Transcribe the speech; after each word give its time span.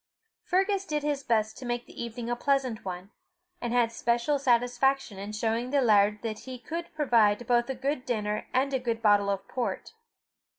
Fergus 0.41 0.83
did 0.85 1.03
his 1.03 1.21
best 1.21 1.59
to 1.59 1.65
make 1.67 1.85
the 1.85 2.03
evening 2.03 2.27
a 2.27 2.35
pleasant 2.35 2.83
one, 2.83 3.11
and 3.61 3.71
had 3.71 3.91
special 3.91 4.39
satisfaction 4.39 5.19
in 5.19 5.31
showing 5.31 5.69
the 5.69 5.79
laird 5.79 6.23
that 6.23 6.39
he 6.39 6.57
could 6.57 6.91
provide 6.95 7.45
both 7.45 7.69
a 7.69 7.75
good 7.75 8.03
dinner 8.03 8.47
and 8.51 8.73
a 8.73 8.79
good 8.79 9.03
bottle 9.03 9.29
of 9.29 9.47
port. 9.47 9.93